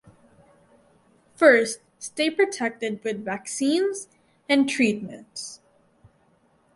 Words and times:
First, 1.35 1.81
stay 1.99 2.31
protected 2.31 3.03
with 3.03 3.23
vaccines 3.23 4.07
and 4.49 4.67
treatments. 4.67 5.61